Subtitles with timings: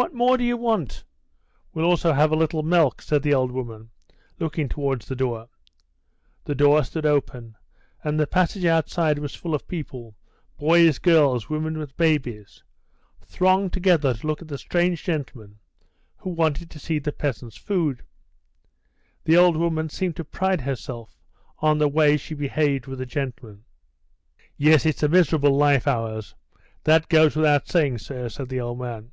[0.00, 1.02] "What more do you want?
[1.74, 3.90] We'll also have a little milk," said the old woman,
[4.38, 5.48] looking towards the door.
[6.44, 7.56] The door stood open,
[8.04, 10.14] and the passage outside was full of people
[10.56, 12.62] boys, girls, women with babies
[13.24, 15.58] thronged together to look at the strange gentleman
[16.18, 18.04] who wanted to see the peasants' food.
[19.24, 21.18] The old woman seemed to pride herself
[21.58, 23.64] on the way she behaved with a gentleman.
[24.56, 26.36] "Yes, it's a miserable life, ours;
[26.84, 29.10] that goes without saying, sir," said the old man.